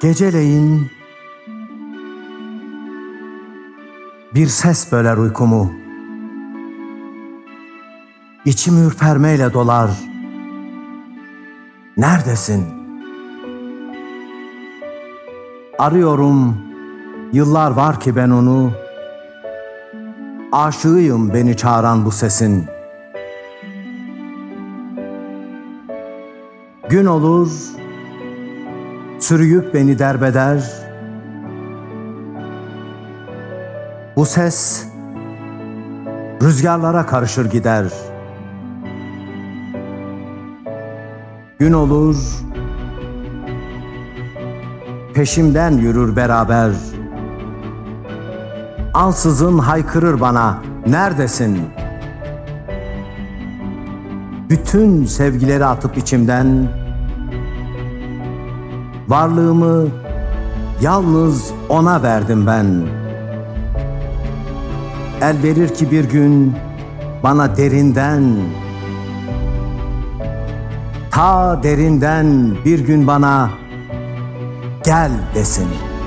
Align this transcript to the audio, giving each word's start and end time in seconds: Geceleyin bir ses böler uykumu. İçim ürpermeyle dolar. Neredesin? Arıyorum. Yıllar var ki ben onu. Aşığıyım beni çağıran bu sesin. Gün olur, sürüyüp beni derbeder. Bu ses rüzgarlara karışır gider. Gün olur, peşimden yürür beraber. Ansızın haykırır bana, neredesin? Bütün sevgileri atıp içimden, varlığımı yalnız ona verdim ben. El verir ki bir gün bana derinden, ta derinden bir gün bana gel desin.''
Geceleyin 0.00 0.90
bir 4.34 4.46
ses 4.46 4.92
böler 4.92 5.16
uykumu. 5.16 5.72
İçim 8.44 8.86
ürpermeyle 8.86 9.52
dolar. 9.52 9.90
Neredesin? 11.96 12.64
Arıyorum. 15.78 16.58
Yıllar 17.32 17.70
var 17.70 18.00
ki 18.00 18.16
ben 18.16 18.30
onu. 18.30 18.72
Aşığıyım 20.52 21.34
beni 21.34 21.56
çağıran 21.56 22.04
bu 22.04 22.10
sesin. 22.10 22.77
Gün 26.90 27.06
olur, 27.06 27.50
sürüyüp 29.18 29.74
beni 29.74 29.98
derbeder. 29.98 30.62
Bu 34.16 34.24
ses 34.24 34.84
rüzgarlara 36.42 37.06
karışır 37.06 37.50
gider. 37.50 37.84
Gün 41.58 41.72
olur, 41.72 42.16
peşimden 45.14 45.70
yürür 45.70 46.16
beraber. 46.16 46.70
Ansızın 48.94 49.58
haykırır 49.58 50.20
bana, 50.20 50.58
neredesin? 50.86 51.58
Bütün 54.50 55.04
sevgileri 55.04 55.64
atıp 55.64 55.98
içimden, 55.98 56.68
varlığımı 59.08 59.88
yalnız 60.80 61.50
ona 61.68 62.02
verdim 62.02 62.46
ben. 62.46 62.86
El 65.20 65.42
verir 65.42 65.68
ki 65.68 65.90
bir 65.90 66.04
gün 66.04 66.56
bana 67.22 67.56
derinden, 67.56 68.36
ta 71.10 71.62
derinden 71.62 72.56
bir 72.64 72.78
gün 72.78 73.06
bana 73.06 73.50
gel 74.84 75.10
desin.'' 75.34 75.97